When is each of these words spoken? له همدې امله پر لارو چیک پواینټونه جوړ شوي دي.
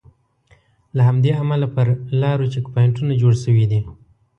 له 0.95 1.01
همدې 1.09 1.31
امله 1.41 1.67
پر 1.75 1.87
لارو 2.21 2.51
چیک 2.53 2.65
پواینټونه 2.73 3.13
جوړ 3.21 3.33
شوي 3.43 3.65
دي. 3.71 3.79